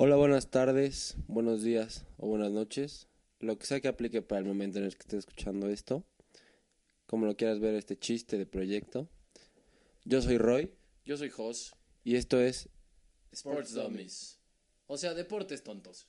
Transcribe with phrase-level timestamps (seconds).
[0.00, 3.08] Hola, buenas tardes, buenos días o buenas noches.
[3.40, 6.04] Lo que sea que aplique para el momento en el que estés escuchando esto.
[7.06, 9.08] Como lo quieras ver este chiste de proyecto.
[10.04, 10.70] Yo soy Roy
[11.04, 11.74] Yo soy Jos.
[12.04, 12.68] y esto es
[13.32, 14.38] Sports Dummies.
[14.86, 16.06] O sea, deportes tontos.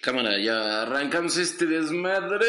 [0.00, 2.46] Cámara, ya arrancamos este desmadre.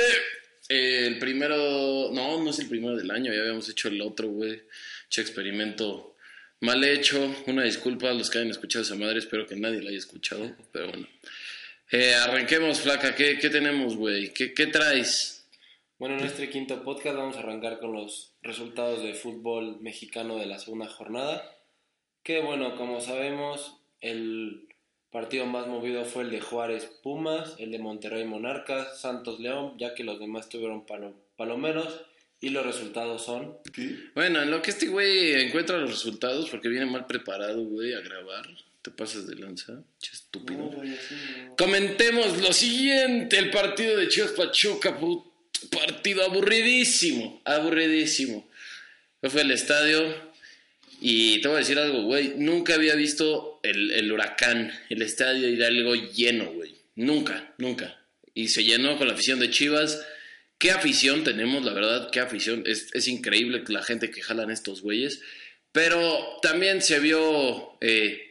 [0.70, 2.12] Eh, el primero.
[2.12, 3.34] No, no es el primero del año.
[3.34, 4.62] Ya habíamos hecho el otro, güey.
[5.10, 6.16] Che experimento
[6.62, 7.34] mal hecho.
[7.48, 9.20] Una disculpa a los que hayan escuchado esa madre.
[9.20, 10.56] Espero que nadie la haya escuchado.
[10.72, 11.08] Pero bueno.
[11.92, 13.16] Eh, arranquemos, flaca.
[13.16, 14.34] ¿Qué, qué tenemos, güey?
[14.34, 15.48] ¿Qué, ¿Qué traes?
[15.98, 20.46] Bueno, en este quinto podcast vamos a arrancar con los resultados de fútbol mexicano de
[20.46, 21.56] la segunda jornada.
[22.24, 24.68] Que bueno, como sabemos, el
[25.12, 29.94] partido más movido fue el de Juárez Pumas, el de Monterrey Monarcas, Santos León, ya
[29.96, 32.02] que los demás tuvieron palo- palomeros.
[32.42, 33.58] Y los resultados son.
[34.16, 38.00] Bueno, en lo que este güey encuentra los resultados, porque viene mal preparado, güey, a
[38.00, 38.48] grabar.
[38.82, 40.72] Te pasas de lanza, che estúpido.
[41.58, 45.28] Comentemos lo siguiente, el partido de Chivas Pachuca, put-
[45.70, 48.50] partido aburridísimo, aburridísimo.
[49.22, 50.32] Yo fui al estadio
[51.02, 55.50] y te voy a decir algo, güey, nunca había visto el, el huracán, el estadio
[55.50, 58.00] Hidalgo lleno, güey, nunca, nunca.
[58.34, 60.02] Y se llenó con la afición de Chivas.
[60.60, 62.64] Qué afición tenemos, la verdad, qué afición.
[62.68, 65.22] Es, increíble la gente que jalan estos güeyes.
[65.72, 68.30] Pero también se vio eh,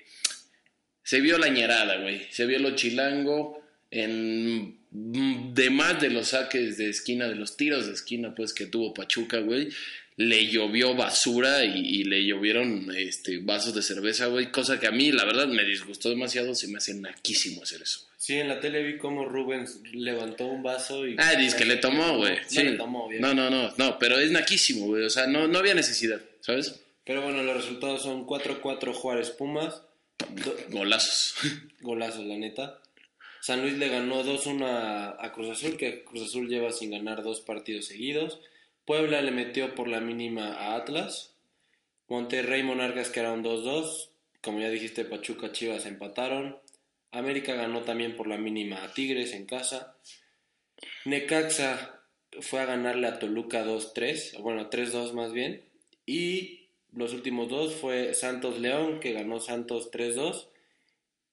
[1.08, 2.26] se vio la ñerada, güey.
[2.28, 7.56] Se vio lo chilango en mm, de más de los saques de esquina, de los
[7.56, 9.70] tiros de esquina, pues, que tuvo Pachuca, güey.
[10.18, 14.50] Le llovió basura y, y le llovieron este, vasos de cerveza, güey.
[14.52, 16.54] Cosa que a mí, la verdad, me disgustó demasiado.
[16.54, 18.00] Se me hace naquísimo hacer eso.
[18.16, 21.14] Sí, en la tele vi cómo Rubens levantó un vaso y.
[21.18, 22.34] Ah, dice que le tomó, güey.
[22.36, 22.62] No Sí.
[22.64, 23.22] le tomó, bien.
[23.22, 25.04] No, no, no, no, pero es naquísimo, güey.
[25.04, 26.80] O sea, no, no había necesidad, ¿sabes?
[27.04, 29.82] Pero bueno, los resultados son 4-4 Juárez Pumas.
[30.44, 31.34] Do- Golazos.
[31.80, 32.80] golazos, la neta.
[33.40, 37.22] San Luis le ganó 2-1 a, a Cruz Azul, que Cruz Azul lleva sin ganar
[37.22, 38.40] dos partidos seguidos.
[38.88, 41.34] Puebla le metió por la mínima a Atlas.
[42.09, 44.09] Monterrey Monarcas quedaron 2-2.
[44.41, 46.56] Como ya dijiste, Pachuca Chivas empataron.
[47.12, 49.94] América ganó también por la mínima a Tigres en casa.
[51.04, 52.00] Necaxa
[52.41, 55.60] fue a ganarle a Toluca 2-3, bueno, 3-2 más bien.
[56.06, 60.47] Y los últimos dos fue Santos León, que ganó Santos 3-2.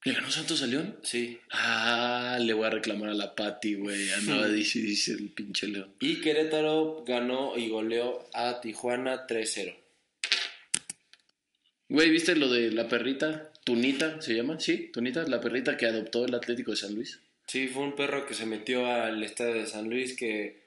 [0.06, 1.00] ¿Le ganó Santos a León?
[1.02, 1.40] Sí.
[1.50, 4.12] Ah, le voy a reclamar a la Pati, güey.
[4.12, 5.96] Andaba, dice, dice el pinche León.
[6.00, 9.76] Y Querétaro ganó y goleó a Tijuana 3-0.
[11.90, 13.52] Güey, ¿viste lo de la perrita?
[13.64, 14.60] Tunita, ¿se llama?
[14.60, 17.20] Sí, Tunita, la perrita que adoptó el Atlético de San Luis.
[17.48, 20.65] Sí, fue un perro que se metió al estadio de San Luis que...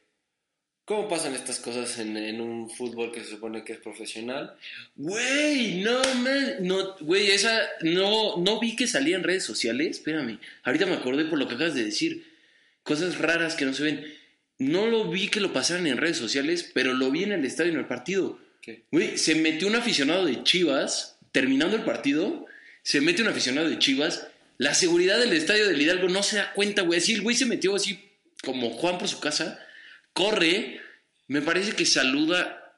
[0.88, 4.56] ¿Cómo pasan estas cosas en, en un fútbol que se supone que es profesional?
[4.96, 10.38] Güey, no, man, no, güey, esa, no, no vi que salía en redes sociales, espérame,
[10.62, 12.32] ahorita me acordé por lo que acabas de decir,
[12.84, 14.14] cosas raras que no se ven,
[14.56, 17.72] no lo vi que lo pasaran en redes sociales, pero lo vi en el estadio
[17.72, 18.84] en el partido, ¿Qué?
[18.90, 22.46] güey, se metió un aficionado de Chivas, terminando el partido,
[22.82, 26.54] se mete un aficionado de Chivas, la seguridad del estadio del Hidalgo no se da
[26.54, 28.08] cuenta, güey, así el güey se metió así
[28.42, 29.62] como Juan por su casa,
[30.18, 30.80] corre,
[31.28, 32.74] me parece que saluda,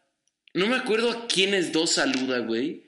[0.52, 2.82] no me acuerdo a quiénes dos saluda, güey,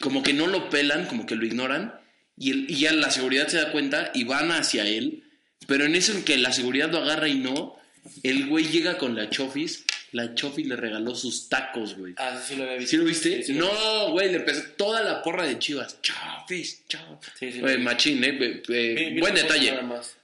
[0.00, 1.98] como que no lo pelan, como que lo ignoran,
[2.36, 5.24] y, el- y ya la seguridad se da cuenta y van hacia él,
[5.66, 7.76] pero en eso en que la seguridad lo agarra y no,
[8.22, 12.12] el güey llega con la chofis, la chofis le regaló sus tacos, güey.
[12.18, 12.90] Ah, sí, lo había visto.
[12.90, 13.36] ¿Sí lo viste?
[13.42, 16.00] Sí, sí no, güey, le empezó toda la porra de Chivas.
[16.02, 17.32] Chofis, chofis.
[17.38, 18.38] Sí, sí Güey, machín, eh.
[18.38, 19.74] eh, eh, buen detalle.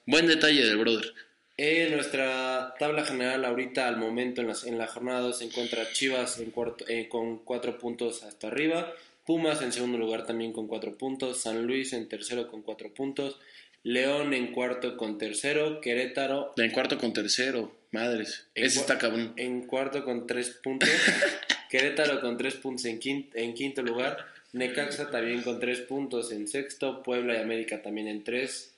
[0.06, 1.12] Buen detalle del brother.
[1.58, 5.90] En nuestra tabla general ahorita al momento en, las- en la jornada 2 se encuentra
[5.92, 8.92] Chivas en cuarto, eh, con 4 puntos hasta arriba,
[9.26, 13.38] Pumas en segundo lugar también con 4 puntos, San Luis en tercero con 4 puntos,
[13.84, 17.72] León en cuarto con tercero, Querétaro En cuarto con tercero.
[17.92, 18.46] Madres.
[18.54, 19.34] En Ese está cabrón.
[19.36, 20.88] en cuarto con 3 puntos,
[21.70, 24.16] Querétaro con 3 puntos en quinto, en quinto lugar,
[24.54, 28.71] Necaxa también con 3 puntos en sexto, Puebla y América también en 3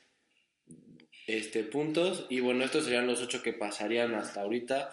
[1.27, 2.27] este, puntos.
[2.29, 4.93] Y bueno, estos serían los 8 que pasarían hasta ahorita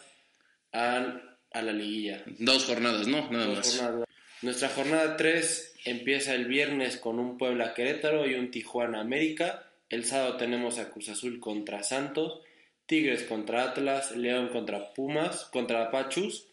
[0.74, 2.24] a, a la liguilla.
[2.39, 3.30] Dos jornadas, ¿no?
[3.31, 3.78] Nada Dos más.
[3.78, 4.07] jornadas.
[4.42, 9.68] Nuestra jornada 3 empieza el viernes con un Puebla Querétaro y un Tijuana América.
[9.89, 12.39] El sábado tenemos a Cruz Azul contra Santos,
[12.88, 16.48] Tigres contra Atlas, León contra Pumas, contra Pachus.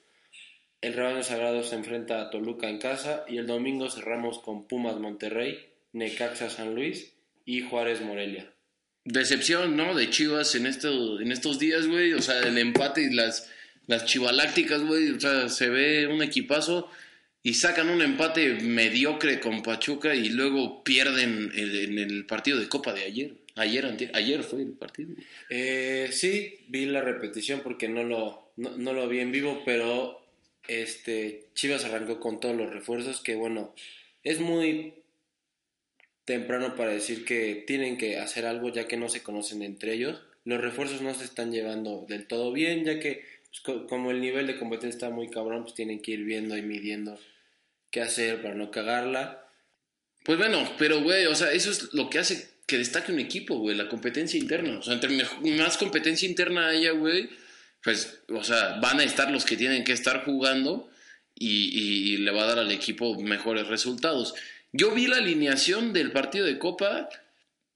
[0.81, 4.97] El rebaño sagrado se enfrenta a Toluca en casa y el domingo cerramos con Pumas
[4.97, 5.59] Monterrey,
[5.93, 7.15] Necaxa San Luis
[7.45, 8.53] y Juárez Morelia.
[9.11, 9.95] Decepción, ¿no?
[9.95, 12.13] De Chivas en, esto, en estos días, güey.
[12.13, 13.49] O sea, el empate y las,
[13.87, 15.13] las chivalácticas, güey.
[15.13, 16.91] O sea, se ve un equipazo
[17.43, 22.93] y sacan un empate mediocre con Pachuca y luego pierden en, el partido de Copa
[22.93, 23.35] de ayer.
[23.57, 25.15] Ayer, ayer fue el partido.
[25.49, 30.21] Eh, sí, vi la repetición porque no lo, no, no lo vi en vivo, pero
[30.69, 33.75] este Chivas arrancó con todos los refuerzos que bueno,
[34.23, 34.93] es muy
[36.29, 40.21] temprano para decir que tienen que hacer algo ya que no se conocen entre ellos.
[40.45, 44.21] Los refuerzos no se están llevando del todo bien, ya que pues, co- como el
[44.21, 47.19] nivel de competencia está muy cabrón, pues tienen que ir viendo y midiendo
[47.91, 49.43] qué hacer para no cagarla.
[50.23, 53.57] Pues bueno, pero güey, o sea, eso es lo que hace que destaque un equipo,
[53.59, 54.79] güey, la competencia interna.
[54.79, 55.09] O sea, entre
[55.57, 57.31] más competencia interna haya, güey,
[57.83, 60.91] pues, o sea, van a estar los que tienen que estar jugando
[61.35, 64.35] y le va a dar al equipo mejores resultados.
[64.73, 67.09] Yo vi la alineación del partido de Copa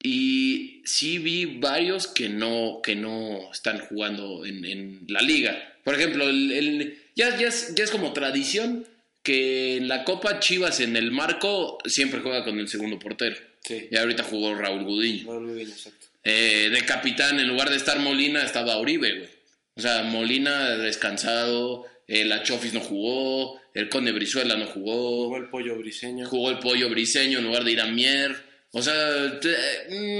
[0.02, 5.74] y sí vi varios que no, que no están jugando en, en la liga.
[5.84, 8.86] Por ejemplo, el, el- ya, ya, es, ya es como tradición
[9.22, 13.36] que en la Copa Chivas en el marco siempre juega con el segundo portero.
[13.62, 15.40] Sí, Y ahorita jugó Raúl Gudiño.
[15.40, 16.06] muy bien, exacto.
[16.24, 19.30] Eh, de capitán, en lugar de estar Molina, estaba Uribe, güey.
[19.76, 25.36] O sea, Molina descansado, eh, la Chofis no jugó, el Conde Brizuela no jugó, Jugó
[25.38, 26.28] el pollo briseño.
[26.28, 28.36] jugó el pollo briseño en lugar de Iramier.
[28.72, 28.94] O sea,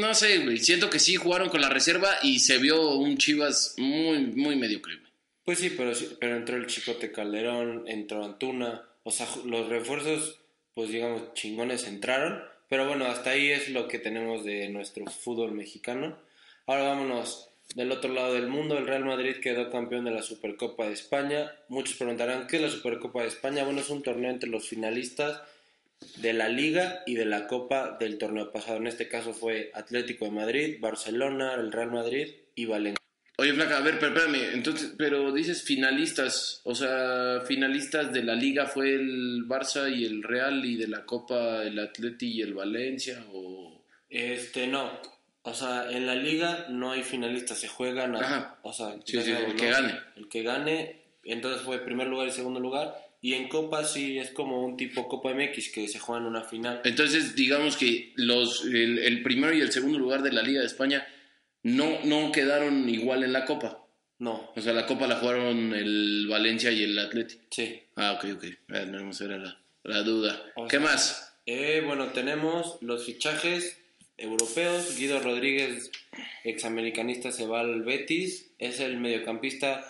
[0.01, 0.57] no sé, güey.
[0.57, 4.97] Siento que sí jugaron con la reserva y se vio un Chivas muy, muy mediocre,
[4.97, 5.13] güey.
[5.45, 10.39] Pues sí, pero, pero entró el Chicote Calderón, entró Antuna, o sea, los refuerzos,
[10.73, 15.53] pues digamos, chingones entraron, pero bueno, hasta ahí es lo que tenemos de nuestro fútbol
[15.53, 16.17] mexicano.
[16.67, 20.87] Ahora vámonos del otro lado del mundo, el Real Madrid quedó campeón de la Supercopa
[20.87, 21.53] de España.
[21.69, 23.65] Muchos preguntarán, ¿qué es la Supercopa de España?
[23.65, 25.41] Bueno, es un torneo entre los finalistas
[26.17, 28.79] de la Liga y de la Copa del torneo pasado.
[28.79, 33.03] En este caso fue Atlético de Madrid, Barcelona, el Real Madrid y Valencia.
[33.39, 38.35] Oye, Flaca, a ver, pero espérame, entonces, pero dices finalistas, o sea, finalistas de la
[38.35, 42.53] liga fue el Barça y el Real y de la Copa el Atleti y el
[42.53, 43.85] Valencia, o...
[44.11, 45.01] Este, no.
[45.45, 49.31] O sea, en la liga no hay finalistas, se juegan a, o sea, Sí, sí,
[49.33, 49.99] el que gane.
[50.17, 52.95] El que gane, entonces fue primer lugar y segundo lugar.
[53.21, 56.43] Y en Copa sí es como un tipo Copa MX que se juega en una
[56.43, 56.81] final.
[56.85, 60.67] Entonces, digamos que los, el, el primero y el segundo lugar de la Liga de
[60.67, 61.07] España
[61.63, 63.79] no, no quedaron igual en la Copa.
[64.19, 67.39] No, O sea, la Copa la jugaron el Valencia y el Atleti.
[67.51, 67.83] sí.
[67.97, 68.45] Ah, ok, ok.
[68.45, 70.41] Eh, no, esa era la, la duda.
[70.55, 71.37] O ¿Qué sea, más?
[71.47, 73.82] Eh, bueno, tenemos los fichajes
[74.23, 74.97] europeos.
[74.97, 75.91] Guido Rodríguez,
[76.45, 78.53] examericanista, se va al Betis.
[78.59, 79.87] Es el mediocampista,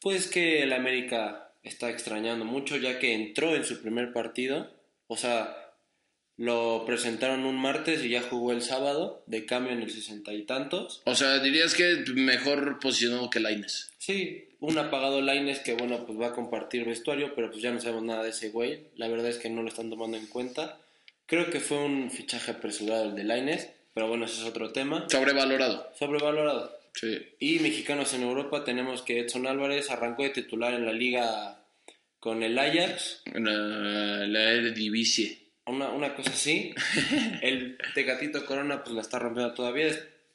[0.00, 4.70] pues que el América está extrañando mucho, ya que entró en su primer partido.
[5.06, 5.62] O sea,
[6.36, 10.42] lo presentaron un martes y ya jugó el sábado, de cambio en el sesenta y
[10.42, 11.02] tantos.
[11.04, 13.90] O sea, dirías que mejor posicionado que Laines.
[13.98, 17.80] Sí, un apagado Laines que bueno, pues va a compartir vestuario, pero pues ya no
[17.80, 18.88] sabemos nada de ese güey.
[18.96, 20.80] La verdad es que no lo están tomando en cuenta.
[21.26, 25.06] Creo que fue un fichaje apresurado el de Laines, pero bueno, ese es otro tema.
[25.08, 25.90] Sobrevalorado.
[25.98, 26.78] Sobrevalorado.
[26.94, 27.18] Sí.
[27.38, 31.58] Y mexicanos en Europa tenemos que Edson Álvarez arrancó de titular en la liga
[32.20, 35.38] con el Ajax, En la, la Eredivisie.
[35.66, 36.72] una, una cosa así.
[37.42, 39.88] El Tecatito Corona pues la está rompiendo todavía.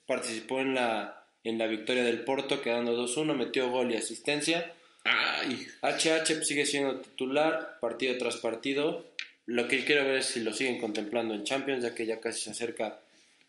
[0.06, 4.74] Participó en la, en la victoria del Porto quedando 2-1, metió gol y asistencia.
[5.06, 5.66] Ay.
[5.82, 9.06] HH sigue siendo titular partido tras partido.
[9.48, 12.42] Lo que quiero ver es si lo siguen contemplando en Champions, ya que ya casi
[12.42, 13.00] se acerca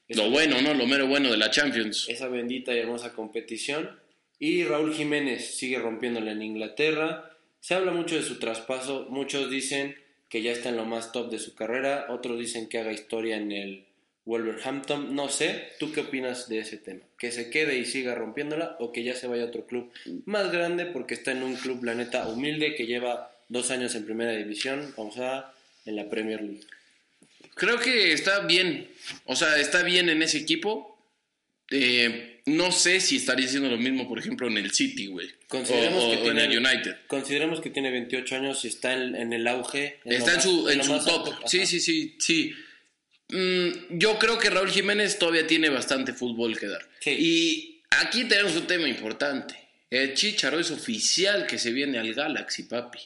[0.08, 0.72] Lo bueno, ¿no?
[0.72, 2.06] Lo mero bueno de la Champions.
[2.08, 3.98] esa bendita y hermosa competición.
[4.38, 7.36] Y Raúl Jiménez sigue rompiéndole en Inglaterra.
[7.60, 9.08] Se habla mucho de su traspaso.
[9.10, 9.96] Muchos dicen
[10.28, 12.06] que ya está en lo más top de su carrera.
[12.10, 13.84] Otros dicen que haga historia en el
[14.24, 15.16] Wolverhampton.
[15.16, 17.00] No sé, ¿tú qué opinas de ese tema?
[17.18, 19.90] ¿Que se quede y siga rompiéndola o que ya se vaya a otro club
[20.26, 24.04] más grande porque está en un club, la neta, humilde que lleva dos años en
[24.04, 25.52] primera división, vamos a
[25.88, 26.60] en la Premier League?
[27.54, 28.88] Creo que está bien.
[29.24, 30.94] O sea, está bien en ese equipo.
[31.70, 35.26] Eh, no sé si estaría haciendo lo mismo, por ejemplo, en el City, güey.
[35.28, 36.96] O, Consideremos o- que tiene- en el United.
[37.06, 40.00] Consideremos que tiene 28 años y está en, en el auge.
[40.04, 41.32] Está en más- su, en su top.
[41.34, 41.48] alto.
[41.48, 42.54] Sí, sí, sí, sí.
[43.30, 46.88] Mm, yo creo que Raúl Jiménez todavía tiene bastante fútbol que dar.
[47.00, 47.10] Sí.
[47.10, 49.54] Y aquí tenemos un tema importante.
[49.90, 52.98] El Chicharo es oficial que se viene al Galaxy, papi.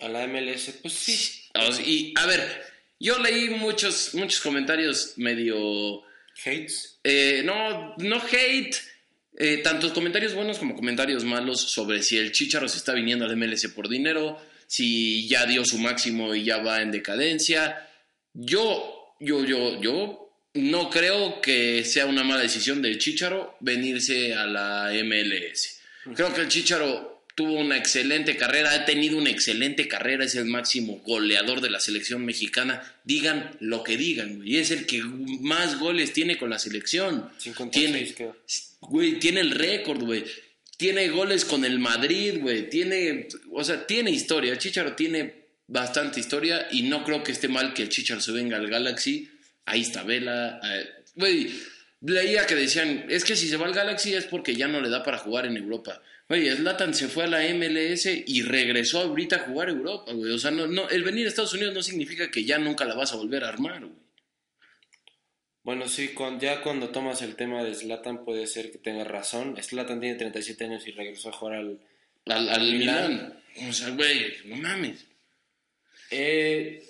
[0.00, 1.39] A la MLS, pues sí.
[1.84, 2.62] Y a ver,
[2.98, 6.02] Yo leí muchos, muchos comentarios medio...
[6.44, 6.98] Hates.
[7.04, 8.76] eh, no, no hate,
[9.36, 13.36] eh, tantos comentarios buenos como comentarios malos sobre si el Chicharo se está viniendo al
[13.36, 17.88] MLS por dinero, si ya dio su máximo y ya va en decadencia.
[18.32, 24.46] Yo, yo, yo, yo no creo que sea una mala decisión del Chicharo venirse a
[24.46, 25.80] la MLS.
[26.14, 30.44] Creo que el Chicharo tuvo una excelente carrera, ha tenido una excelente carrera, es el
[30.44, 32.82] máximo goleador de la selección mexicana.
[33.04, 34.58] Digan lo que digan, güey.
[34.58, 37.30] Es el que más goles tiene con la selección.
[37.38, 38.36] 56 tiene, creo.
[38.82, 40.22] güey, tiene el récord, güey.
[40.76, 42.68] Tiene goles con el Madrid, güey.
[42.68, 44.52] Tiene, o sea, tiene historia.
[44.52, 48.32] El Chicharo tiene bastante historia y no creo que esté mal que el Chicharo se
[48.32, 49.30] venga al Galaxy.
[49.64, 50.60] Ahí está Vela.
[50.62, 51.50] eh, Güey,
[52.02, 54.90] leía que decían, es que si se va al Galaxy es porque ya no le
[54.90, 56.02] da para jugar en Europa.
[56.30, 60.30] Güey, Zlatan se fue a la MLS y regresó ahorita a jugar a Europa, güey.
[60.30, 62.94] O sea, no, no, el venir a Estados Unidos no significa que ya nunca la
[62.94, 63.98] vas a volver a armar, güey.
[65.64, 69.56] Bueno, sí, ya cuando tomas el tema de Zlatan puede ser que tengas razón.
[69.60, 71.80] Zlatan tiene 37 años y regresó a jugar al...
[72.26, 73.12] Al, al Milán.
[73.56, 73.68] Milán.
[73.68, 75.04] O sea, güey, no mames.
[76.12, 76.88] Eh,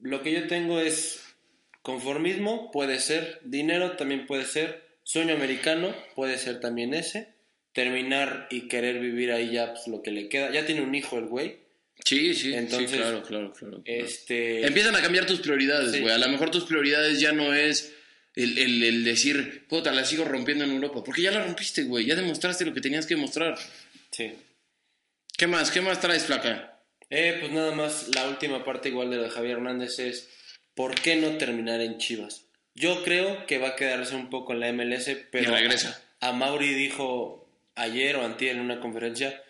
[0.00, 1.34] lo que yo tengo es
[1.80, 3.40] conformismo, puede ser.
[3.42, 4.86] Dinero también puede ser.
[5.02, 7.31] Sueño americano puede ser también ese.
[7.72, 10.50] Terminar y querer vivir ahí ya pues, lo que le queda.
[10.52, 11.56] Ya tiene un hijo el güey.
[12.04, 13.82] Sí, sí, Entonces, sí, claro, claro, claro.
[13.82, 13.82] claro.
[13.84, 14.66] Este...
[14.66, 16.00] Empiezan a cambiar tus prioridades, Sí.
[16.00, 16.12] güey.
[16.12, 17.92] A lo mejor tus prioridades ya no es
[18.34, 21.02] el, el- el decir, puta, la sigo rompiendo en Europa.
[21.04, 22.04] Porque ya la rompiste, güey.
[22.06, 23.56] Ya demostraste lo que tenías que demostrar.
[24.10, 24.32] Sí.
[25.36, 25.70] ¿Qué más?
[25.70, 26.80] ¿Qué más traes, flaca?
[27.08, 30.28] Eh, pues nada más, la última parte igual de lo de Javier Hernández es
[30.74, 32.46] ¿por qué no terminar en Chivas?
[32.74, 36.02] Yo creo que va a quedarse un poco en la MLS, pero Y regresa.
[36.20, 37.41] A, a Mauri dijo
[37.74, 39.42] ayer o antier en una conferencia,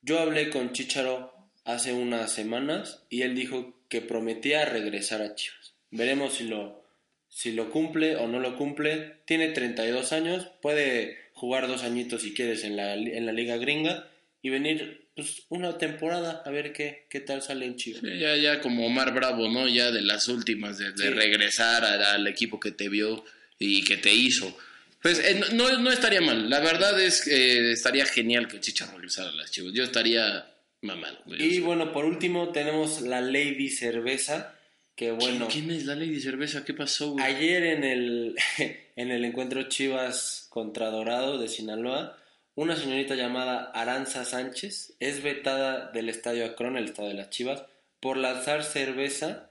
[0.00, 1.32] yo hablé con Chicharo
[1.64, 5.74] hace unas semanas y él dijo que prometía regresar a Chivas.
[5.90, 6.82] Veremos si lo,
[7.28, 9.16] si lo cumple o no lo cumple.
[9.26, 14.08] Tiene 32 años, puede jugar dos añitos si quieres en la, en la liga gringa
[14.40, 18.00] y venir pues, una temporada a ver qué, qué tal sale en Chivas.
[18.02, 19.68] Sí, ya, ya como Omar Bravo, ¿no?
[19.68, 21.08] Ya de las últimas, de, de Sí.
[21.10, 23.24] regresar al equipo que te vio
[23.58, 24.56] y que te hizo.
[25.02, 26.48] Pues eh, no, no- estaría mal.
[26.48, 29.72] La verdad es que estaría genial que Chicha regresara a las chivas.
[29.74, 30.46] Yo estaría
[30.80, 31.18] mamado.
[31.26, 31.42] güey.
[31.42, 34.54] Y bueno, por último tenemos la Lady Cerveza,
[34.94, 36.64] que bueno, ¿Quién es la Lady Cerveza?
[36.64, 37.24] ¿Qué pasó, güey?
[37.24, 38.36] ayer en el,
[38.96, 42.16] en el encuentro Chivas contra Dorado de Sinaloa,
[42.54, 47.64] una señorita llamada Aranza Sánchez es vetada del Estadio Acron, el estadio de las Chivas,
[47.98, 49.48] por lanzar cerveza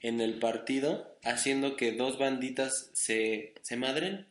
[0.00, 4.26] en el partido, haciendo que dos banditas se, se madren.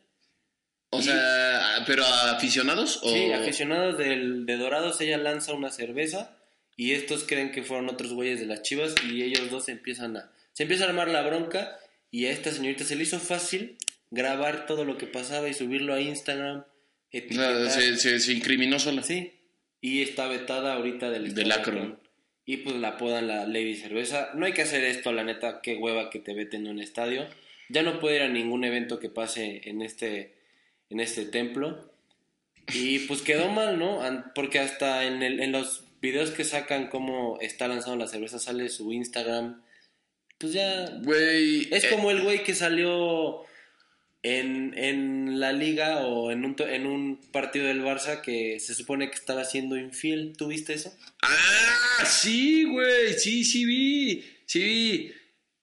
[0.94, 3.00] O sea, ¿pero a aficionados?
[3.02, 3.12] O...
[3.12, 6.36] Sí, aficionados del, de Dorados, ella lanza una cerveza
[6.76, 10.30] y estos creen que fueron otros güeyes de las chivas y ellos dos empiezan a...
[10.52, 11.78] Se empieza a armar la bronca
[12.10, 13.78] y a esta señorita se le hizo fácil
[14.10, 16.58] grabar todo lo que pasaba y subirlo a Instagram.
[16.60, 16.64] O
[17.10, 17.70] sea, etiquetar.
[17.70, 19.02] se, se- se incriminó sola.
[19.02, 19.32] Sí,
[19.80, 21.34] y está vetada ahorita del...
[21.34, 21.50] Del.
[21.52, 21.98] Akron.
[22.44, 24.30] Y pues la apodan la Lady Cerveza.
[24.34, 27.26] No hay que hacer esto, la neta, qué hueva que te veten en un estadio.
[27.68, 30.34] Ya no puede ir a ningún evento que pase en este,
[30.92, 31.90] en este templo.
[32.72, 34.00] Y pues quedó mal, ¿no?
[34.34, 38.68] Porque hasta en, el, en los videos que sacan cómo está lanzando la cerveza sale
[38.68, 39.62] su Instagram.
[40.38, 40.86] Pues ya...
[41.02, 41.68] Güey.
[41.72, 43.44] Es eh, como el güey que salió
[44.22, 49.08] en, en la liga o en un, en un partido del Barça que se supone
[49.08, 50.34] que estaba siendo infiel.
[50.36, 50.94] ¿Tú viste eso?
[51.22, 53.14] Ah, sí, güey.
[53.14, 54.24] Sí, sí vi.
[54.46, 55.14] Sí vi.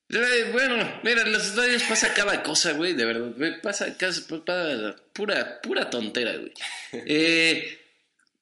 [0.10, 3.32] Bueno, mira, en los estadios pasa cada cosa, güey, de verdad.
[3.62, 6.52] Pasa, casi- pasa pura, pura tontera, güey.
[7.06, 7.78] Eh,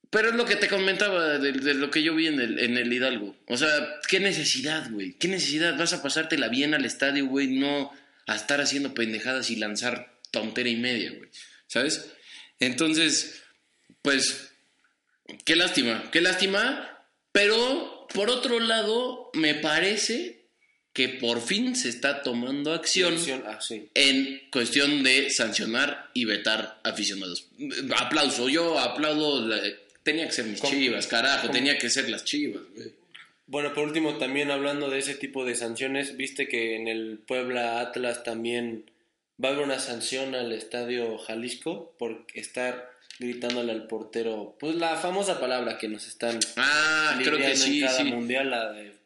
[0.10, 2.78] pero es lo que te comentaba de, de lo que yo vi en el, en
[2.78, 3.36] el Hidalgo.
[3.48, 5.14] O sea, ¿qué necesidad, güey?
[5.14, 5.78] ¿Qué necesidad?
[5.78, 7.92] Vas a pasártela bien al estadio, güey, no
[8.26, 11.30] a estar haciendo pendejadas y lanzar tontera y media, güey.
[11.68, 12.10] ¿Sabes?
[12.62, 13.44] Entonces,
[14.02, 14.54] pues,
[15.44, 16.90] qué lástima, qué lástima.
[17.34, 20.37] Pero, por otro lado, me parece
[20.98, 23.88] que por fin se está tomando acción Acción- Ah, sí.
[23.94, 27.46] en cuestión de sancionar y vetar aficionados.
[27.96, 29.48] Aplauso, yo aplaudo.
[29.48, 29.62] la-
[30.02, 30.74] tenía que ser mis ¿Cómo?
[30.74, 31.54] chivas, carajo, ¿Cómo?
[31.54, 32.92] tenía que ser las chivas, güey.
[33.46, 37.80] Bueno, por último, también hablando de ese tipo de sanciones, viste que en el Puebla
[37.80, 38.90] Atlas también
[39.42, 42.90] va a haber una sanción al estadio Jalisco por estar
[43.20, 47.86] gritándole al portero, pues la famosa palabra que nos están Ah, creo que sí, en
[47.86, 48.04] cada sí.
[48.06, 48.97] mundial, la de...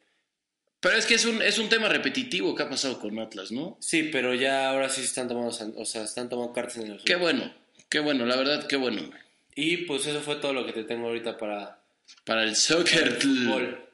[0.82, 3.78] Pero es que es un, es un tema repetitivo que ha pasado con Atlas, ¿no?
[3.80, 6.98] Sí, pero ya ahora sí se están tomando, o sea, están tomando cartas en el
[7.04, 7.20] Qué asunto.
[7.20, 7.54] bueno,
[7.88, 9.10] qué bueno, la verdad, qué bueno.
[9.56, 11.80] Y pues eso fue todo lo que te tengo ahorita para
[12.26, 13.08] Para el soccer.
[13.08, 13.88] el fútbol.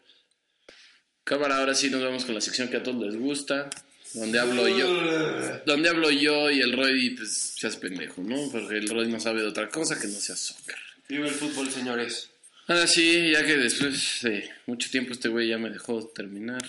[1.23, 3.69] Cámara, ahora sí nos vamos con la sección que a todos les gusta.
[4.13, 4.87] Donde hablo yo.
[5.65, 8.49] Donde hablo yo y el Roy, pues, seas pendejo, ¿no?
[8.49, 10.77] Porque el Roy no sabe de otra cosa que no sea soccer.
[11.09, 12.29] Vive el fútbol, señores.
[12.69, 16.61] Ahora sí, ya que después de mucho tiempo este güey ya me dejó terminar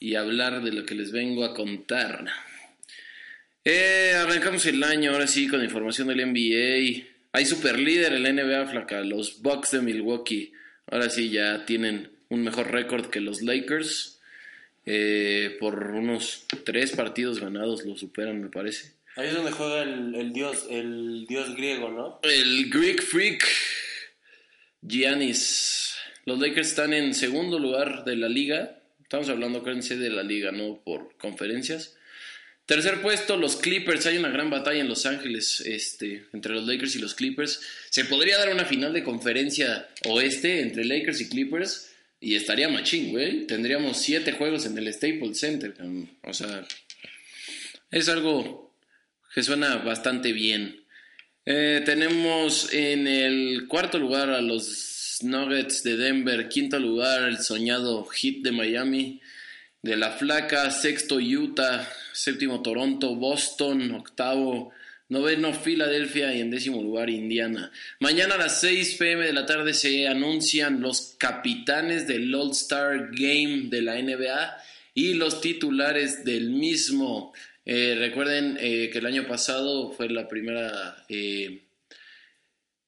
[0.00, 2.24] y hablar de lo que les vengo a contar.
[3.62, 7.04] Eh, arrancamos el año ahora sí con información del NBA.
[7.32, 9.02] Hay super líder en la NBA, flaca.
[9.02, 10.54] Los Bucks de Milwaukee.
[10.90, 14.18] Ahora sí ya tienen un mejor récord que los Lakers.
[14.86, 18.94] Eh, por unos tres partidos ganados lo superan, me parece.
[19.16, 22.18] Ahí es donde juega el, el dios, el dios griego, ¿no?
[22.22, 23.46] El Greek Freak
[24.82, 25.94] Giannis.
[26.24, 28.80] Los Lakers están en segundo lugar de la liga.
[29.00, 31.96] Estamos hablando, acuérdense, de la liga, no por conferencias.
[32.66, 34.06] Tercer puesto, los Clippers.
[34.06, 37.60] Hay una gran batalla en Los Ángeles este, entre los Lakers y los Clippers.
[37.90, 41.92] Se podría dar una final de conferencia oeste entre Lakers y Clippers.
[42.20, 43.46] Y estaría machín, güey.
[43.46, 45.74] Tendríamos siete juegos en el Staples Center.
[46.22, 46.64] O sea,
[47.90, 48.72] es algo
[49.34, 50.81] que suena bastante bien.
[51.44, 56.48] Eh, tenemos en el cuarto lugar a los Nuggets de Denver.
[56.48, 59.20] Quinto lugar, el soñado Heat de Miami.
[59.82, 61.88] De la flaca, sexto Utah.
[62.12, 63.16] Séptimo Toronto.
[63.16, 64.72] Boston, octavo.
[65.08, 67.70] Noveno Filadelfia y en décimo lugar Indiana.
[68.00, 73.10] Mañana a las 6 pm de la tarde se anuncian los capitanes del All Star
[73.10, 74.56] Game de la NBA
[74.94, 77.34] y los titulares del mismo.
[77.64, 81.62] Eh, recuerden eh, que el año pasado fue la primera eh,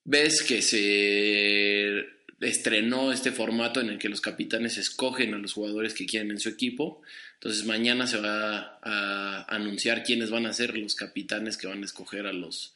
[0.04, 2.06] vez que se
[2.40, 6.40] estrenó este formato en el que los capitanes escogen a los jugadores que quieren en
[6.40, 7.02] su equipo.
[7.34, 11.86] Entonces mañana se va a anunciar quiénes van a ser los capitanes que van a
[11.86, 12.74] escoger a los,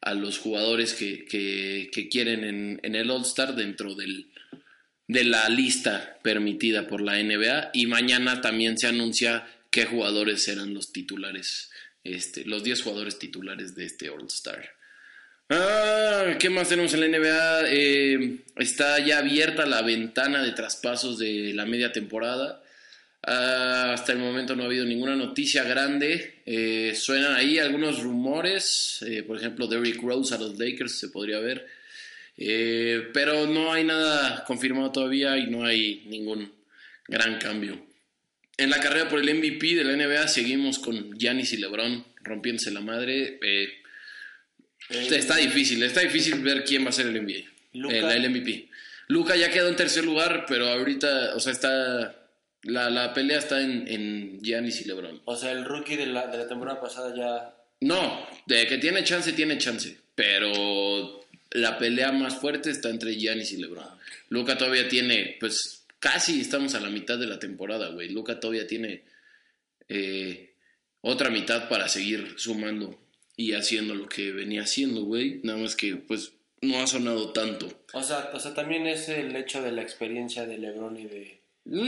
[0.00, 4.26] a los jugadores que, que, que quieren en, en el All Star dentro del,
[5.06, 7.70] de la lista permitida por la NBA.
[7.72, 11.68] Y mañana también se anuncia qué jugadores serán los titulares,
[12.04, 14.70] este, los 10 jugadores titulares de este All Star.
[15.50, 17.62] Ah, ¿Qué más tenemos en la NBA?
[17.70, 22.62] Eh, está ya abierta la ventana de traspasos de la media temporada.
[23.24, 26.42] Ah, hasta el momento no ha habido ninguna noticia grande.
[26.46, 29.04] Eh, suenan ahí algunos rumores.
[29.04, 31.66] eh, por ejemplo, Derrick Rose a los Lakers se podría ver.
[32.36, 36.52] Pero no hay nada confirmado todavía y no hay ningún
[37.08, 37.93] gran cambio.
[38.56, 42.70] En la carrera por el MVP de la NBA seguimos con Giannis y LeBron rompiéndose
[42.70, 43.38] la madre.
[43.42, 43.68] Eh,
[44.88, 47.50] está difícil, está difícil ver quién va a ser el NBA.
[47.74, 48.14] Luka.
[48.14, 48.68] El, el MVP.
[49.08, 52.20] Luca ya quedó en tercer lugar, pero ahorita, o sea, está.
[52.62, 55.20] La, la pelea está en, en Giannis y LeBron.
[55.26, 57.54] O sea, el rookie de la, de la temporada pasada ya...
[57.80, 59.98] No, de que tiene chance, tiene chance.
[60.14, 63.84] Pero la pelea más fuerte está entre Giannis y LeBron.
[64.30, 68.10] Luca todavía tiene, pues casi estamos a la mitad de la temporada, güey.
[68.10, 69.04] Luca todavía tiene
[69.88, 70.54] eh,
[71.00, 73.00] otra mitad para seguir sumando
[73.36, 75.40] y haciendo lo que venía haciendo, güey.
[75.42, 77.86] Nada más que, pues, no ha sonado tanto.
[77.94, 81.40] O sea, o sea, también es el hecho de la experiencia de LeBron y de...
[81.64, 81.82] No,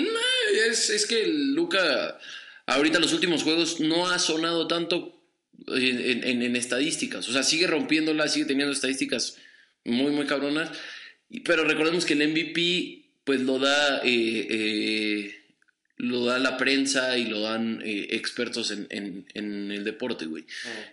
[0.71, 2.19] es, es que Luca,
[2.67, 5.23] ahorita los últimos juegos no ha sonado tanto
[5.69, 7.29] en, en- en estadísticas.
[7.29, 9.37] O sea, sigue rompiéndola, sigue teniendo estadísticas
[9.85, 10.71] muy, muy cabronas.
[11.45, 15.35] Pero recordemos que el MVP, pues lo da, eh, eh,
[15.99, 20.45] lo da la prensa y lo dan eh, expertos en, en- en el deporte, güey.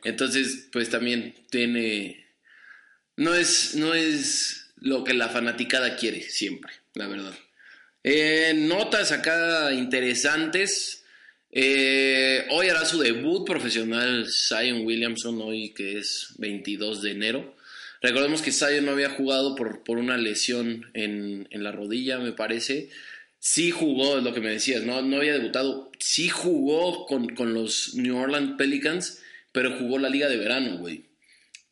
[0.04, 2.26] Entonces, pues también tiene.
[3.16, 7.34] No es, no es lo que la fanaticada quiere siempre, la verdad.
[8.56, 11.06] Notas acá interesantes.
[11.52, 17.56] Eh, hoy hará su debut profesional Zion Williamson, hoy que es 22 de enero.
[18.04, 22.34] Recordemos que Zion no había jugado por, por una lesión en, en la rodilla, me
[22.34, 22.90] parece.
[23.40, 25.92] Sí jugó, es lo que me decías, no, no había debutado.
[26.00, 31.06] Sí jugó con, con los New Orleans Pelicans, pero jugó la liga de verano, güey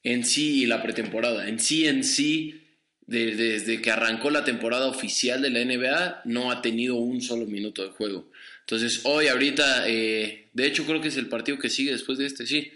[0.03, 1.47] en sí y la pretemporada.
[1.47, 2.63] En sí, en sí,
[3.05, 7.45] de- desde que arrancó la temporada oficial de la NBA, no ha tenido un solo
[7.45, 8.31] minuto de juego.
[8.61, 12.25] Entonces, hoy, ahorita, eh, de hecho, creo que es el partido que sigue después de
[12.25, 12.71] este, sí.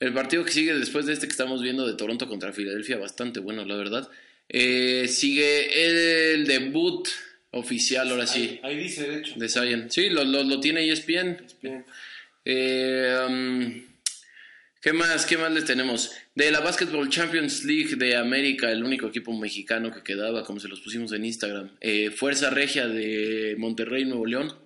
[0.00, 3.38] El partido que sigue después de este que estamos viendo de Toronto contra Filadelfia, bastante
[3.38, 4.08] bueno, la verdad.
[4.48, 5.84] Eh, sigue
[6.34, 7.06] el debut
[7.50, 9.34] oficial, ahora sí, Ahí dice, de hecho.
[9.36, 9.90] de Zion.
[9.90, 11.44] Sí, lo, lo, lo tiene ESPN.
[11.62, 11.84] Bien.
[12.44, 13.82] Eh, um,
[14.80, 15.26] ¿Qué más?
[15.26, 16.12] ¿Qué más les tenemos?
[16.34, 20.68] De la Basketball Champions League de América, el único equipo mexicano que quedaba, como se
[20.68, 21.72] los pusimos en Instagram.
[21.82, 24.56] Eh, Fuerza Regia de Monterrey, Nuevo León,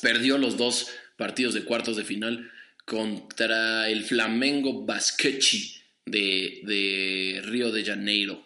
[0.00, 2.50] perdió los dos partidos de cuartos de final
[2.84, 8.44] contra el Flamengo Basquechi de, de Río de Janeiro.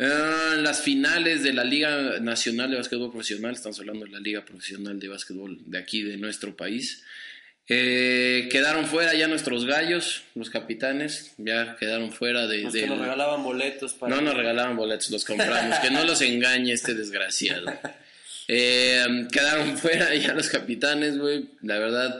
[0.00, 4.44] Ah, las finales de la Liga Nacional de Básquetbol Profesional, estamos hablando de la Liga
[4.44, 7.02] Profesional de Básquetbol de aquí, de nuestro país.
[7.70, 12.62] Eh, quedaron fuera ya nuestros gallos, los capitanes, ya quedaron fuera de...
[12.62, 14.14] Los que nos regalaban boletos para...
[14.14, 15.78] No nos regalaban boletos, los compramos.
[15.80, 17.66] que no los engañe este desgraciado.
[18.50, 21.50] Eh, quedaron fuera ya los capitanes, güey.
[21.60, 22.18] La verdad,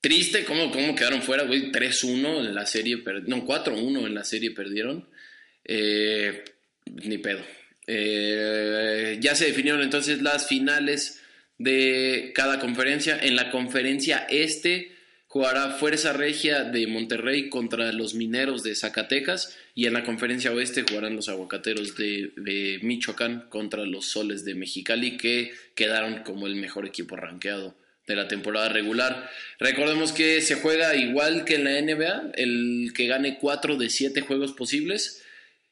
[0.00, 1.70] triste cómo, cómo quedaron fuera, güey.
[1.72, 5.08] 3-1 en la serie, per- no, 4-1 en la serie perdieron.
[5.64, 6.42] Eh,
[6.86, 7.40] ni pedo.
[7.86, 11.20] Eh, ya se definieron entonces las finales
[11.58, 13.18] de cada conferencia.
[13.20, 14.92] En la conferencia este
[15.26, 20.82] jugará Fuerza Regia de Monterrey contra los Mineros de Zacatecas y en la conferencia oeste
[20.88, 26.56] jugarán los Aguacateros de, de Michoacán contra los Soles de Mexicali que quedaron como el
[26.56, 27.76] mejor equipo rankeado
[28.10, 29.30] de la temporada regular.
[29.58, 34.20] Recordemos que se juega igual que en la NBA, el que gane 4 de 7
[34.20, 35.22] juegos posibles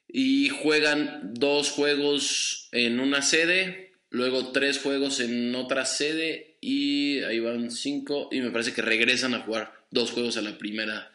[0.09, 7.41] y juegan dos juegos en una sede, luego tres juegos en otra sede y ahí
[7.41, 11.13] van cinco y me parece que regresan a jugar dos juegos a la primera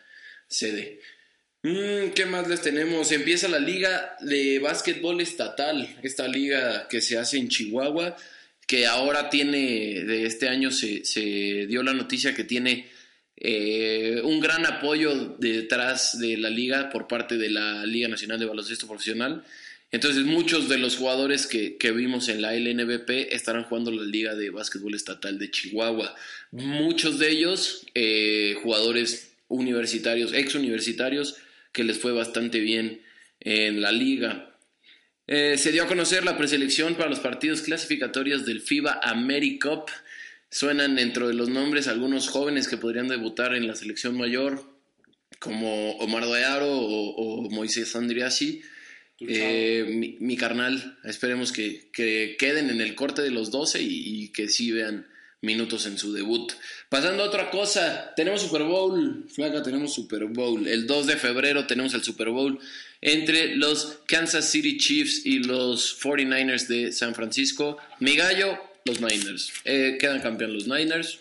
[0.47, 0.99] sede.
[1.63, 3.11] Mm, ¿Qué más les tenemos?
[3.11, 8.17] Empieza la liga de básquetbol estatal, esta liga que se hace en Chihuahua,
[8.67, 12.87] que ahora tiene, de este año se, se dio la noticia que tiene
[13.35, 18.45] eh, un gran apoyo detrás de la liga por parte de la Liga Nacional de
[18.45, 19.43] Baloncesto Profesional.
[19.91, 24.33] Entonces muchos de los jugadores que, que vimos en la LNBP estarán jugando la Liga
[24.33, 26.15] de Básquetbol Estatal de Chihuahua.
[26.51, 31.35] Muchos de ellos eh, jugadores universitarios, ex universitarios,
[31.71, 33.01] que les fue bastante bien
[33.39, 34.52] en la liga.
[35.27, 39.89] Eh, se dio a conocer la preselección para los partidos clasificatorios del FIBA AmeriCup.
[40.49, 44.63] Suenan dentro de los nombres algunos jóvenes que podrían debutar en la selección mayor,
[45.39, 48.61] como Omar Doyaro o, o Moisés Andriassi.
[49.19, 54.23] Eh, mi, mi carnal, esperemos que, que queden en el corte de los 12 y,
[54.23, 55.07] y que sí vean
[55.41, 56.51] minutos en su debut.
[56.89, 60.67] Pasando a otra cosa, tenemos Super Bowl, Flaca, tenemos Super Bowl.
[60.67, 62.59] El 2 de febrero tenemos el Super Bowl
[63.05, 67.77] entre los Kansas City Chiefs y los 49ers de San Francisco.
[67.99, 69.51] Mi gallo, los Niners.
[69.65, 71.19] Eh, quedan campeón los Niners.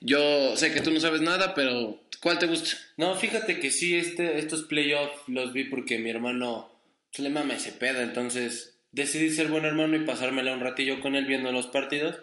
[0.00, 2.76] Yo sé que tú no sabes nada, pero ¿cuál te gusta?
[2.98, 6.70] No, fíjate que sí, este, estos playoffs los vi porque mi hermano
[7.12, 11.16] se le mama ese pedo, entonces decidí ser buen hermano y pasármela un ratillo con
[11.16, 12.16] él viendo los partidos.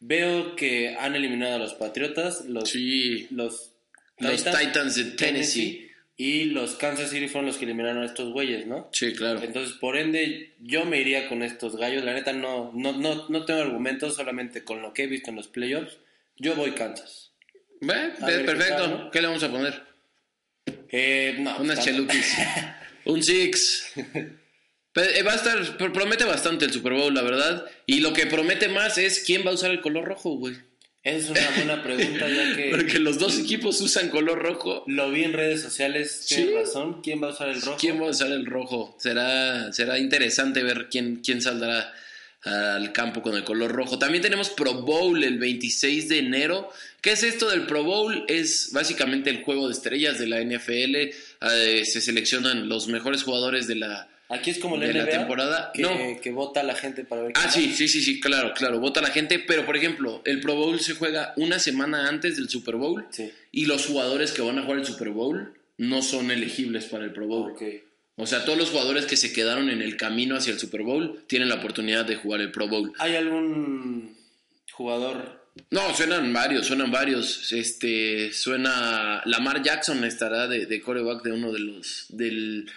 [0.00, 3.70] Veo que han eliminado a los Patriotas, los, Sí, los,
[4.18, 5.85] los Titans de Tennessee.
[6.16, 8.88] Y los Kansas City fueron los que eliminaron a estos güeyes, ¿no?
[8.92, 9.40] Sí, claro.
[9.42, 12.04] Entonces, por ende, yo me iría con estos gallos.
[12.04, 15.36] La neta, no, no, no, no tengo argumentos, solamente con lo que he visto en
[15.36, 15.98] los playoffs.
[16.38, 17.32] Yo voy Kansas.
[17.80, 18.52] Ve, perfecto.
[18.56, 19.10] ¿qué tal, no?
[19.10, 19.82] ¿Qué le vamos a poner?
[20.90, 22.36] Eh, no, Unas cheluquis.
[23.04, 23.92] Un six.
[23.96, 27.66] Eh, va a estar, pr- promete bastante el Super Bowl, la verdad.
[27.84, 30.56] Y lo que promete más es quién va a usar el color rojo, güey.
[31.08, 34.82] Es una buena pregunta, ya que Porque los dos equipos usan color rojo.
[34.88, 36.24] lo vi en redes sociales.
[36.26, 36.54] Tienes Sí.
[36.54, 37.00] razón.
[37.00, 37.76] ¿Quién va a usar el rojo?
[37.78, 38.96] ¿Quién va a usar el rojo?
[38.98, 41.92] Será, será interesante ver quién, quién saldrá
[42.42, 43.98] al campo con el color rojo.
[43.98, 46.70] También tenemos Pro Bowl el 26 de enero.
[47.00, 48.24] ¿Qué es esto del Pro Bowl?
[48.28, 50.96] Es básicamente el juego de estrellas de la NFL.
[50.96, 55.70] Eh, se seleccionan los mejores jugadores de la, Aquí es como la de la temporada.
[55.72, 55.90] Que, No.
[56.20, 57.32] que vota la gente para ver.
[57.36, 60.56] Ah, sí, sí, sí, sí, claro, claro, vota la gente, pero por ejemplo, el Pro
[60.56, 63.06] Bowl se juega una semana antes del Super Bowl.
[63.10, 63.30] Sí.
[63.52, 67.12] y los jugadores que van a jugar el Super Bowl no son elegibles para el
[67.12, 67.54] Pro Bowl.
[68.16, 71.22] O sea, todos los jugadores que se quedaron en el camino hacia el Super Bowl
[71.26, 72.92] tienen la oportunidad de jugar el Pro Bowl.
[72.98, 74.16] ¿Hay algún
[74.72, 75.44] jugador?
[75.70, 77.52] No, suenan varios, suenan varios.
[77.52, 82.70] Este, suena Lamar Jackson estará de, de coreback de uno de los del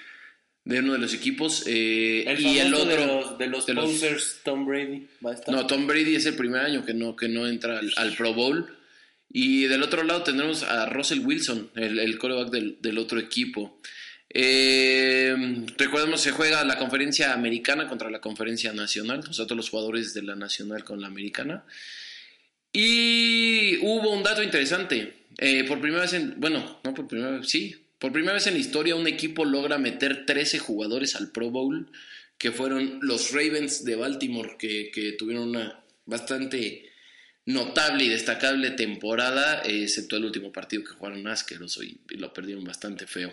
[0.70, 3.74] de uno de los equipos eh, El y el otro de los, de los de
[3.74, 5.54] los- Tom Brady, va a estar.
[5.54, 8.34] No, Tom Brady es el primer año que no, que no entra al, al Pro
[8.34, 8.76] Bowl.
[9.32, 13.80] Y del otro lado tendremos a Russell Wilson, el, el coreback del, del otro equipo.
[14.32, 15.36] Eh,
[15.78, 20.14] recordemos, se juega la conferencia americana contra la conferencia nacional, o sea, todos los jugadores
[20.14, 21.64] de la nacional con la americana.
[22.72, 25.14] Y hubo un dato interesante.
[25.38, 28.54] Eh, por primera vez en, bueno, no por primera vez, sí, por primera vez en
[28.54, 31.92] la historia un equipo logra meter 13 jugadores al Pro Bowl,
[32.38, 36.90] que fueron los Ravens de Baltimore, que, que tuvieron una bastante
[37.46, 42.64] notable y destacable temporada, excepto el último partido que jugaron asqueroso y, y lo perdieron
[42.64, 43.32] bastante feo.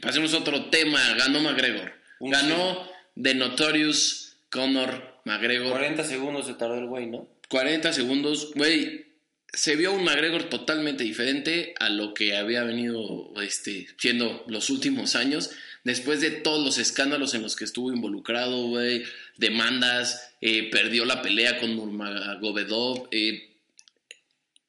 [0.00, 1.92] Pasemos a otro tema, ganó McGregor.
[2.20, 2.88] Ganó
[3.20, 5.70] The Notorious Conor McGregor.
[5.70, 7.28] 40 segundos se tardó el güey, ¿no?
[7.48, 9.11] 40 segundos, güey.
[9.54, 15.14] Se vio un McGregor totalmente diferente a lo que había venido este, siendo los últimos
[15.14, 15.50] años.
[15.84, 19.04] Después de todos los escándalos en los que estuvo involucrado, güey,
[19.36, 23.08] demandas, eh, perdió la pelea con Nurmagomedov.
[23.10, 23.50] eh,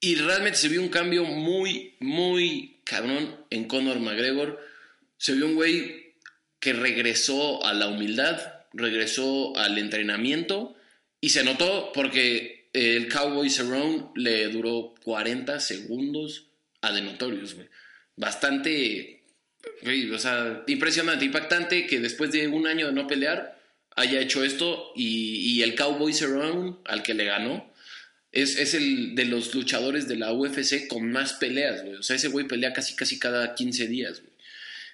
[0.01, 4.59] Y realmente se vio un cambio muy, muy cabrón en Conor McGregor.
[5.17, 6.15] Se vio un güey
[6.59, 8.41] que regresó a la humildad,
[8.73, 10.75] regresó al entrenamiento
[11.21, 16.47] y se notó porque el Cowboy Cerrone le duró 40 segundos
[16.81, 17.69] a The Notorious, güey.
[18.15, 19.23] Bastante,
[19.83, 23.59] güey, o sea, impresionante, impactante que después de un año de no pelear
[23.95, 27.71] haya hecho esto y, y el Cowboy Cerrone al que le ganó
[28.31, 31.95] es, es, el de los luchadores de la UFC con más peleas, güey.
[31.95, 34.33] O sea, ese güey pelea casi, casi cada 15 días, güey.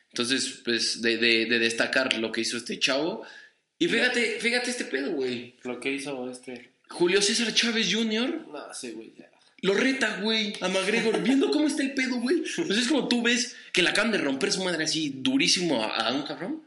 [0.10, 3.26] Entonces, pues, de, de, de, destacar lo que hizo este chavo.
[3.78, 5.56] Y fíjate, fíjate este pedo, güey.
[5.64, 6.72] Lo que hizo este.
[6.90, 8.48] Julio César Chávez Jr.
[8.52, 9.30] No, sí, güey, ya.
[9.62, 12.44] Lo reta, güey, a McGregor, viendo cómo está el pedo, güey.
[12.56, 16.08] Pues es como tú ves que la acaban de romper su madre así durísimo a,
[16.08, 16.64] a un cabrón.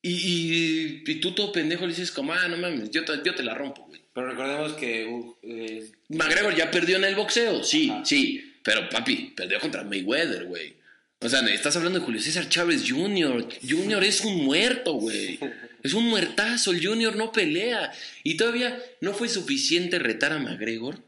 [0.00, 3.34] Y, y, y, tú todo pendejo le dices como, ah, no mames, yo te, yo
[3.34, 4.00] te la rompo, güey.
[4.14, 5.06] Pero recordemos que...
[5.06, 8.04] Uh, eh, McGregor ya perdió en el boxeo, sí, Ajá.
[8.04, 8.54] sí.
[8.62, 10.76] Pero, papi, perdió contra Mayweather, güey.
[11.20, 13.48] O sea, estás hablando de Julio César Chávez Jr.
[13.68, 14.04] Jr.
[14.04, 15.38] es un muerto, güey.
[15.82, 17.16] Es un muertazo, el Jr.
[17.16, 17.92] no pelea.
[18.24, 21.02] Y todavía no fue suficiente retar a McGregor.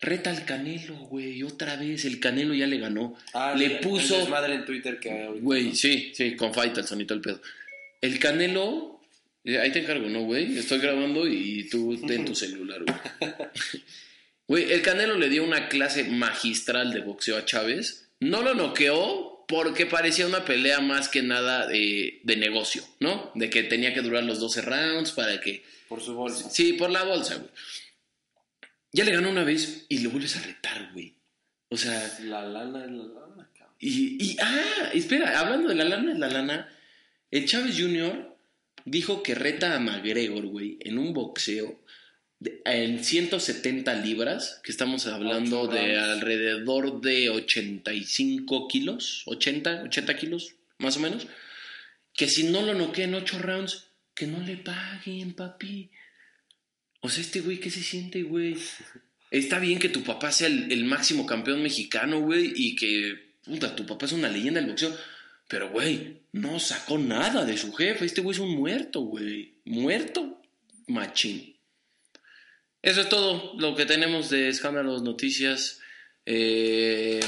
[0.00, 2.04] Reta al Canelo, güey, otra vez.
[2.04, 3.16] El Canelo ya le ganó.
[3.32, 4.22] Ah, le el, puso.
[4.22, 5.28] El madre en Twitter que.
[5.40, 7.40] Güey, sí, sí, con Faitelson y todo el pedo.
[8.00, 9.00] El Canelo.
[9.44, 10.58] Ahí te encargo, ¿no, güey?
[10.58, 13.32] Estoy grabando y tú ten tu celular, güey.
[14.48, 18.10] Güey, el Canelo le dio una clase magistral de boxeo a Chávez.
[18.20, 23.30] No lo noqueó porque parecía una pelea más que nada de, de negocio, ¿no?
[23.34, 25.64] De que tenía que durar los 12 rounds para que.
[25.88, 26.50] Por su bolsa.
[26.50, 27.50] Sí, por la bolsa, güey.
[28.92, 31.14] Ya le ganó una vez y lo vuelves a retar, güey.
[31.68, 32.18] O sea.
[32.24, 33.76] La lana es la lana, cabrón.
[33.78, 34.36] Y, y.
[34.40, 36.68] Ah, espera, hablando de la lana es la lana.
[37.30, 38.36] El Chávez Jr.
[38.84, 41.80] dijo que reta a McGregor, güey, en un boxeo
[42.40, 50.54] en 170 libras, que estamos hablando Ocho de alrededor de 85 kilos, 80, 80 kilos,
[50.78, 51.26] más o menos.
[52.12, 55.90] Que si no lo noquea en 8 rounds, que no le paguen, papi.
[57.00, 58.56] O sea, este güey, ¿qué se siente, güey?
[59.30, 63.74] Está bien que tu papá sea el, el máximo campeón mexicano, güey, y que, puta,
[63.74, 64.96] tu papá es una leyenda del boxeo.
[65.48, 68.04] Pero, güey, no sacó nada de su jefe.
[68.04, 69.54] Este güey es un muerto, güey.
[69.64, 70.42] Muerto,
[70.86, 71.55] machín.
[72.86, 75.80] Eso es todo lo que tenemos de escándalos, noticias.
[76.24, 77.18] Eh,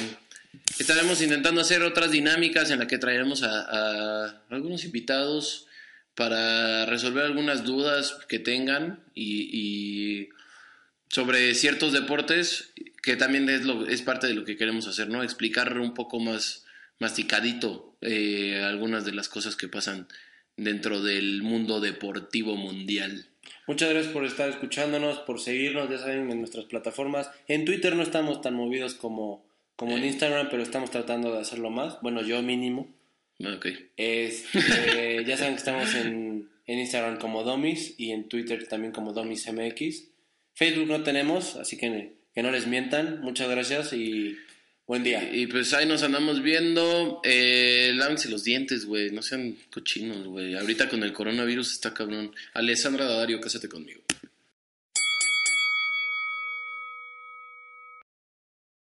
[0.79, 5.67] estaremos intentando hacer otras dinámicas en las que traeremos a, algunos invitados
[6.15, 10.29] para resolver algunas dudas que tengan y
[11.09, 12.71] sobre ciertos deportes
[13.03, 15.25] que también es, lo, es parte de lo que queremos hacer, ¿no?
[15.25, 16.67] Explicar un poco más
[17.01, 20.07] masticadito eh, algunas de las cosas que pasan
[20.57, 23.27] dentro del mundo deportivo mundial.
[23.67, 27.31] Muchas gracias por estar escuchándonos, por seguirnos, ya saben, en nuestras plataformas.
[27.47, 29.45] En Twitter no estamos tan movidos como,
[29.77, 32.01] como en Instagram, pero estamos tratando de hacerlo más.
[32.01, 32.89] Bueno, yo mínimo.
[33.41, 33.67] Ok.
[33.97, 39.13] Este, ya saben que estamos en, en Instagram como Domis y en Twitter también como
[39.13, 40.09] DomisMX.
[40.55, 43.21] Facebook no tenemos, así que que no les mientan.
[43.21, 44.37] Muchas gracias y
[44.89, 45.31] buen día.
[45.33, 47.21] Y, pues ahí nos andamos viendo.
[47.23, 49.11] Eh, lávense los dientes, güey.
[49.11, 50.57] No sean cochinos, güey.
[50.57, 52.35] Ahorita con el coronavirus está cabrón.
[52.55, 54.01] Alessandra Dario, cásate conmigo.